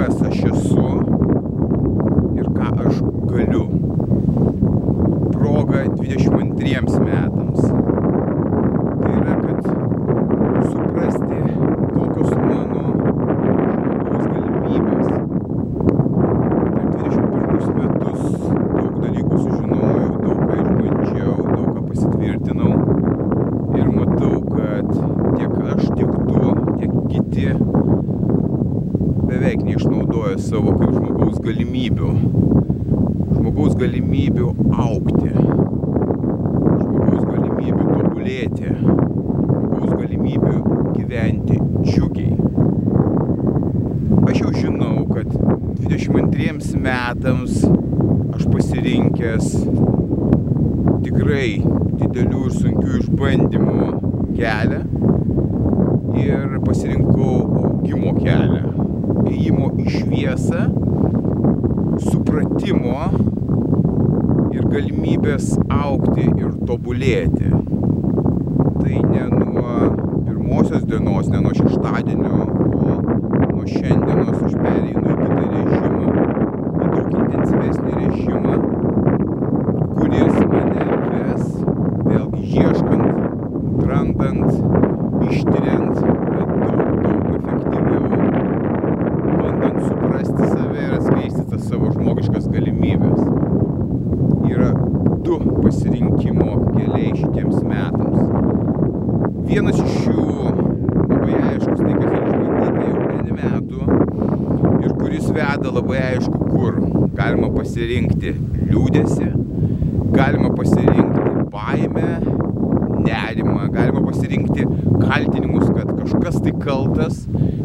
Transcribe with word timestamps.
Kas 0.00 0.22
aš 0.26 0.38
esu 0.48 0.84
ir 2.40 2.46
ką 2.56 2.68
aš 2.84 3.00
galiu. 3.30 3.64
Proga 5.32 5.80
22 5.96 7.00
metams. 7.04 7.60
Tai 9.00 9.12
yra, 9.18 9.34
kad 9.44 9.60
suprasti, 10.70 11.40
kokios 11.92 12.32
mano 12.46 12.84
žmogaus 13.82 14.24
galimybės 14.32 15.10
per 16.76 16.86
21 16.96 17.68
metus 17.76 18.22
daug 18.78 18.94
dalykų 19.04 19.42
sužinojau, 19.44 20.14
daug 20.24 20.40
ką 20.46 20.54
išbandžiau, 20.62 21.36
daug 21.50 21.68
ką 21.74 21.80
pasitvirtinau 21.90 22.72
ir 23.82 23.92
matau, 23.98 24.34
kad 24.48 24.88
tiek 25.36 25.54
aš, 25.74 25.84
tiek 25.92 26.12
tu, 26.32 26.56
tiek 26.80 26.92
kiti 27.12 27.50
beveik 29.30 29.60
neišnaudoja 29.62 30.38
savo 30.42 30.72
kaip 30.74 30.90
žmogaus 30.96 31.36
galimybių. 31.44 32.08
Žmogaus 33.36 33.76
galimybių 33.78 34.48
aukti, 34.82 35.30
žmogaus 36.80 37.28
galimybių 37.28 37.84
tobulėti, 37.92 38.72
žmogaus 38.80 39.94
galimybių 40.00 40.56
gyventi 40.96 41.60
džiugiai. 41.86 42.34
Aš 44.32 44.42
jau 44.42 44.52
žinau, 44.56 45.06
kad 45.14 45.30
22 45.86 46.82
metams 46.82 47.62
aš 48.34 48.50
pasirinkęs 48.50 49.48
tikrai 51.06 51.60
didelių 52.02 52.44
ir 52.50 52.58
sunkių 52.58 52.98
išbandymų 53.04 53.90
kelią 54.34 54.84
ir 56.26 56.62
pasirinkau 56.66 57.34
augimo 57.62 58.18
kelią. 58.18 58.89
Ėjimo 59.28 59.70
į 59.80 59.86
šviesą, 59.96 60.62
supratimo 62.06 63.02
ir 64.54 64.64
galimybės 64.70 65.52
aukti 65.68 66.26
ir 66.30 66.54
tobulėti. 66.68 67.50
Tai 68.80 68.96
ne 69.12 69.24
nuo 69.34 69.74
pirmosios 70.26 70.84
dienos, 70.88 71.28
ne 71.28 71.40
nuo 71.44 71.52
šeštadienio, 71.56 72.36
o 72.74 73.00
nuo 73.52 73.66
šiandienos 73.68 74.40
aš 74.48 74.54
pereinu 74.56 75.04
į 75.04 75.18
kitą 75.20 75.44
režimą, 75.52 76.06
į 76.80 76.90
daug 76.94 77.08
intensyvesnį 77.20 77.92
režimą, 78.00 78.54
kuris 79.98 80.36
mane 80.50 80.86
ves 81.10 81.44
vėlgi 82.08 82.42
ieškant, 82.64 83.08
randant, 83.90 84.50
ištiriant, 85.30 85.96
bet 86.00 86.48
daug, 86.64 86.80
daug 87.04 87.28
efektyviau, 87.36 88.04
bandant 89.38 89.80
suprasti 89.86 90.50
save 90.54 90.86
ir 90.86 90.96
atskleisti 90.98 91.44
tas 91.52 91.62
savo 91.68 91.92
žmogiškas 91.94 92.48
galimybės. 92.50 93.20
Yra 94.50 94.72
du 95.24 95.38
pasirinkimo 95.60 96.50
keliai 96.74 97.12
šitiems 97.14 97.60
metams. 97.62 98.18
Vienas 99.50 99.80
iš 99.82 100.04
jų 100.06 100.24
labai 101.10 101.38
aiškus, 101.48 101.80
tai 101.80 101.94
kas 101.96 102.12
išbandyta 102.14 102.84
jau 102.86 103.06
N 103.16 103.32
metų 103.34 103.80
ir 104.84 104.92
kuris 105.00 105.26
veda 105.34 105.72
labai 105.74 105.96
aišku, 106.04 106.38
kur 106.52 106.76
galima 107.18 107.48
pasirinkti 107.56 108.30
liūdėsi, 108.68 109.26
galima 110.14 110.52
pasirinkti 110.54 111.48
baimę, 111.50 112.12
nerimą, 113.08 113.66
galima 113.74 114.04
pasirinkti 114.06 114.68
kaltinimus, 115.02 115.66
kad 115.74 115.90
kažkas 115.98 116.38
tai 116.46 116.54
kaltas, 116.62 117.24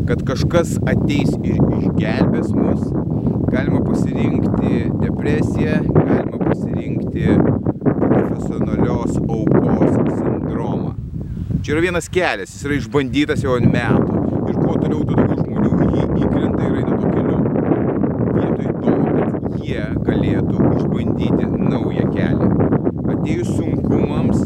kad 0.10 0.26
kažkas 0.26 0.80
ateis 0.90 1.38
ir 1.46 1.62
išgelbės 1.84 2.50
mus, 2.58 2.82
galima 3.54 3.86
pasirinkti 3.86 4.88
depresiją, 5.04 5.84
galima 6.02 6.42
pasirinkti 6.48 7.38
profesionalios 7.86 9.22
aukos. 9.22 10.35
Čia 11.66 11.74
yra 11.74 11.82
vienas 11.82 12.06
kelias, 12.14 12.52
jis 12.54 12.66
yra 12.68 12.76
išbandytas 12.78 13.42
jau 13.42 13.56
ant 13.58 13.72
metų. 13.74 14.20
Ir 14.52 14.58
kuo 14.60 14.76
toliau, 14.78 15.00
tuo 15.02 15.16
daugiau 15.18 15.38
žmonių 15.40 15.88
jį 15.96 16.04
įkrenta 16.22 16.68
ir 16.68 16.76
eina 16.78 16.98
tuo 17.00 17.14
keliu. 17.16 17.40
Vietoj 18.36 18.68
to, 18.84 18.92
kad 19.16 19.56
jie 19.66 19.88
galėtų 20.06 20.68
išbandyti 20.76 21.48
naują 21.72 22.06
kelią. 22.12 22.52
Atėjus 23.16 23.50
sunkumams, 23.56 24.46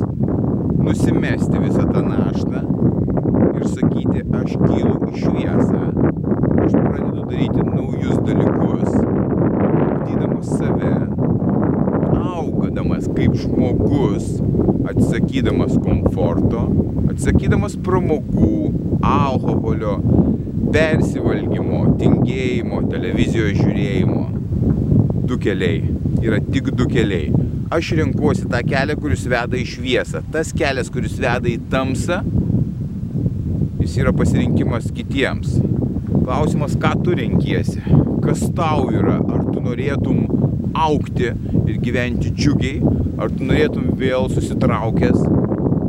nusimesti 0.79 1.65
visą 1.65 1.89
tą 1.91 2.05
naštą 2.07 2.63
ir 3.51 3.67
sakyti, 3.73 4.23
aš 4.39 4.55
kylu 4.63 4.95
į 5.09 5.13
šviesą, 5.19 5.83
aš 6.69 6.79
pradedu 6.79 7.27
daryti 7.33 7.67
naujus 7.67 8.23
dalykus, 8.31 8.95
ugdydamas 8.95 10.55
save, 10.55 10.95
augadamas 12.89 13.07
kaip 13.15 13.35
žmogus, 13.35 14.41
atsisakydamas 14.89 15.77
komforto, 15.83 16.61
atsisakydamas 17.11 17.77
pramogų, 17.85 18.71
alkoholio, 19.05 19.99
persivalgymo, 20.73 21.97
tingėjimo, 21.99 22.81
televizijos 22.89 23.57
žiūrėjimo. 23.59 24.25
Du 25.29 25.37
keliai. 25.37 25.83
Yra 26.25 26.39
tik 26.41 26.71
du 26.73 26.87
keliai. 26.89 27.29
Aš 27.71 27.93
renkuosi 27.99 28.49
tą 28.49 28.63
kelią, 28.65 28.97
kuris 28.97 29.27
veda 29.29 29.57
į 29.57 29.65
šviesą. 29.69 30.23
Tas 30.33 30.51
kelias, 30.51 30.89
kuris 30.89 31.19
veda 31.21 31.45
į 31.49 31.59
tamsą, 31.69 32.23
jis 33.83 33.99
yra 34.01 34.13
pasirinkimas 34.13 34.89
kitiems. 34.95 35.59
Klausimas, 36.23 36.73
ką 36.77 36.95
tu 37.05 37.13
renkiesi, 37.17 37.83
kas 38.25 38.41
tau 38.57 38.89
yra, 38.89 39.19
ar 39.21 39.45
tu 39.53 39.61
norėtum 39.61 40.25
aukti 40.73 41.31
ir 41.69 41.77
gyventi 41.83 42.31
džiugiai, 42.33 42.79
ar 43.21 43.29
tu 43.29 43.45
norėtum 43.45 43.91
vėl 43.99 44.25
susitraukęs, 44.33 45.19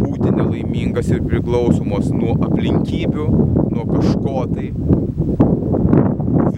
būti 0.01 0.33
nelaimingas 0.35 1.09
ir 1.15 1.23
priklausomos 1.25 2.11
nuo 2.13 2.35
aplinkybių, 2.49 3.27
nuo 3.73 3.87
kažko 3.89 4.45
tai. 4.53 4.69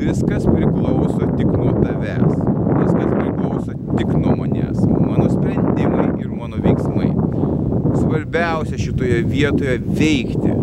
Viskas 0.02 0.48
priklauso 0.48 1.28
tik 1.36 1.46
nuo 1.52 1.74
tavęs, 1.76 2.32
viskas 2.80 3.12
priklauso 3.12 3.76
tik 3.98 4.10
nuo 4.16 4.34
manęs, 4.40 4.80
mano 4.90 5.28
sprendimai 5.30 6.08
ir 6.24 6.32
mano 6.32 6.58
veiksmai. 6.64 7.12
Svarbiausia 8.00 8.80
šitoje 8.80 9.22
vietoje 9.28 9.78
veikti, 9.86 10.56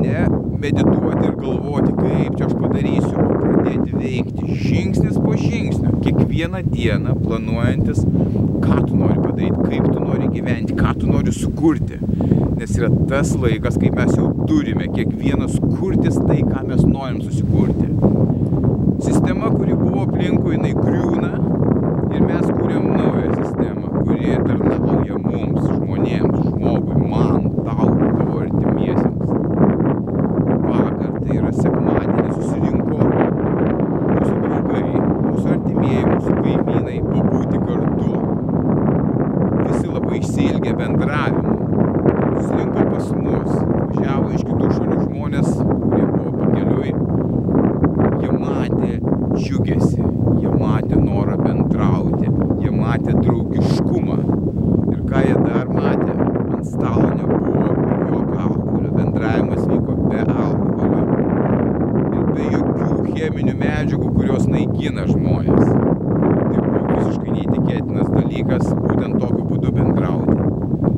ne 0.00 0.26
medituoti 0.58 1.28
ir 1.28 1.36
galvoti, 1.38 1.94
kaip 2.00 2.38
čia 2.38 2.48
aš 2.48 2.58
padarysiu, 2.58 3.14
o 3.14 3.38
pradėti 3.38 3.94
veikti. 4.00 4.58
Žingsnis 4.64 5.20
po 5.20 5.36
žingsnio, 5.38 5.93
kiekvieną 6.34 6.62
dieną 6.62 7.14
planuojantis, 7.14 8.06
ką 8.60 8.86
tu 8.86 8.96
nori 8.96 9.14
padaryti, 9.14 9.56
kaip 9.70 9.84
tu 9.92 10.00
nori 10.00 10.28
gyventi, 10.28 10.74
ką 10.74 10.94
tu 10.98 11.06
nori 11.06 11.32
sukurti. 11.32 11.98
Nes 12.58 12.74
yra 12.78 12.88
tas 13.08 13.36
laikas, 13.38 13.78
kai 13.78 13.90
mes 13.94 14.16
jau 14.16 14.32
turime 14.48 14.88
kiekvienas 14.90 15.60
kurtis 15.60 16.18
tai, 16.18 16.40
ką 16.42 16.64
mes 16.66 16.82
norim 16.82 17.20
susikurti. 17.22 17.86
Sistema, 19.06 19.50
kuri 19.50 19.78
buvo 19.78 20.08
aplinkui, 20.08 20.56
jinai 20.56 20.73
stebina 63.24 65.04
žmonės. 65.08 65.68
Tai 65.68 66.60
buvo 66.64 66.82
visiškai 66.92 67.32
neįtikėtinas 67.34 68.10
dalykas 68.12 68.68
būtent 68.78 69.18
tokiu 69.20 69.44
būdu 69.48 69.72
bendrauti. 69.74 70.36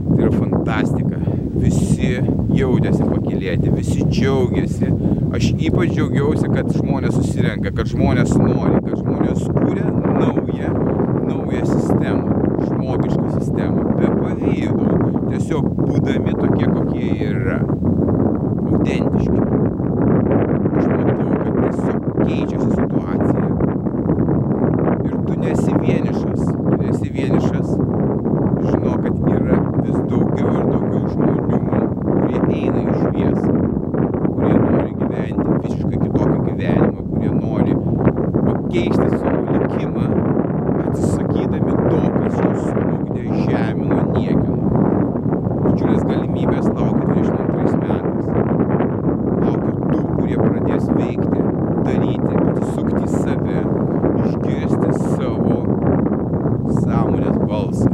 Tai 0.07 0.21
yra 0.21 0.33
fantastika. 0.35 1.21
Visi 1.57 2.21
jautėsi 2.57 3.07
pakilėti, 3.07 3.73
visi 3.73 4.05
džiaugiasi. 4.05 4.91
Aš 5.37 5.51
ypač 5.57 5.95
džiaugiausi, 5.95 6.51
kad 6.53 6.71
žmonės 6.77 7.17
susirenka, 7.17 7.73
kad 7.77 7.91
žmonės 7.91 8.35
nori, 8.39 8.81
kad 8.85 9.01
žmonės 9.01 9.47
kūrė 9.57 9.87
naują, 10.21 10.71
naują 11.27 11.65
sistemą, 11.67 12.43
žmogišką 12.67 13.27
sistemą, 13.39 13.87
be 13.97 14.13
pavydų, 14.21 14.91
tiesiog 15.33 15.73
būdami 15.81 16.37
tokie, 16.41 16.71
kokie 16.71 17.11
yra. 17.31 17.61
Autentiški. 18.67 19.41
Aš 20.77 20.89
matau, 20.93 21.31
kad 21.43 21.55
tiesiog 21.63 22.07
keičiasi 22.27 22.71
situacija. 22.71 23.47
Ir 25.07 25.15
tu 25.27 25.35
nesi 25.41 25.73
vienišas, 25.81 26.43
tu 26.47 26.77
nesi 26.81 27.11
vienišas. 27.15 27.69
Žinau, 28.67 28.97
kad 29.03 29.15
yra 29.37 29.59
vis 29.85 29.99
daugiau 30.11 30.51
ir 30.51 30.65
daugiau 30.73 31.05
žmonių, 31.13 31.59
kurie 32.03 32.41
eina 32.59 32.81
į 32.83 32.97
šviesą, 33.01 33.53
kurie 34.27 34.57
nori 34.65 34.93
gyventi 35.01 35.59
visiškai 35.67 36.01
kitokį 36.03 36.39
gyvenimą, 36.49 37.07
kurie 37.13 37.33
nori 37.37 37.75
pakeisti 38.49 39.09
savo 39.15 39.41
likimą, 39.53 40.07
atsisakydami 40.87 41.73
to, 41.87 42.03
kas 42.17 42.41
juos 42.43 42.63
smūgdė, 42.73 43.23
žemino, 43.47 44.01
niekino. 44.17 44.59
Didžiulės 45.67 46.05
galimybės 46.09 46.67
laukia 46.73 47.07
22 47.13 47.77
metais. 47.85 48.27
Laukia 49.47 49.73
tų, 49.93 50.03
kurie 50.17 50.39
pradės 50.41 50.87
veikti, 50.97 51.41
daryti, 51.87 52.33
atsisukti 52.51 53.03
į 53.03 53.11
save, 53.13 53.59
išgirsti 54.27 54.89
savo 55.15 55.59
sąmonės 56.81 57.39
balsą. 57.51 57.93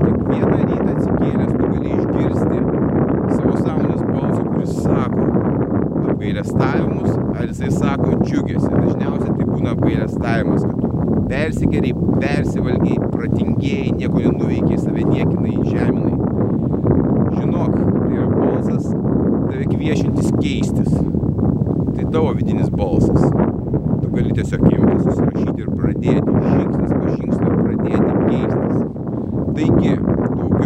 Kiekvieną 0.00 0.58
rytą 0.70 0.90
atsikėlęs 0.94 1.52
tu 1.54 1.70
gali 1.74 1.94
išgirsti 1.98 2.58
savo 3.36 3.54
sąmonės 3.60 4.02
balsą, 4.10 4.42
kuris 4.48 4.74
sako 4.82 5.28
apgailestavimus, 6.40 7.10
ar 7.36 7.48
jisai 7.48 7.70
sako 7.70 8.16
džiugėsi. 8.24 8.70
Dažniausiai 8.72 9.34
tai 9.36 9.46
būna 9.48 9.74
apgailestavimas, 9.74 10.64
kad 10.64 10.76
tu 10.80 11.24
persigeriai, 11.28 11.94
persivalgiai, 12.20 12.98
pratingėjai, 13.12 13.92
nieko 13.98 14.22
nenuveikiai, 14.24 14.78
save 14.80 15.04
niekinai, 15.04 15.56
žeminai. 15.68 16.16
Žinok, 17.36 17.76
tai 17.76 18.16
yra 18.16 18.28
balsas 18.32 18.88
tave 19.50 19.66
kviečiantis 19.68 20.32
keistis. 20.40 20.92
Tai 21.94 22.08
tavo 22.12 22.32
vidinis 22.38 22.70
balsas. 22.70 23.28
Tu 24.00 24.08
gali 24.14 24.32
tiesiog 24.32 24.64
imti, 24.70 24.96
susirašyti 25.04 25.66
ir 25.66 25.70
pradėti 25.76 26.36
žingsnis 26.54 26.92
po 26.94 27.16
žingsnio 27.18 27.50
pradėti 27.60 28.12
keistis. 28.30 28.76
Taigi, 29.60 29.92
daugiau 30.00 30.59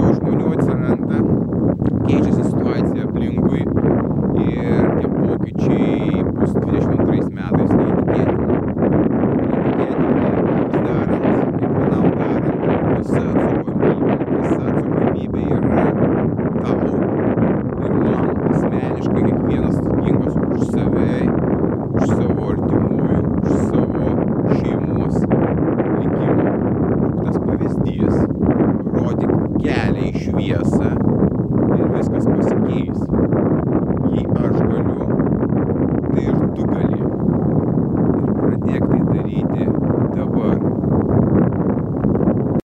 веса. 30.37 31.04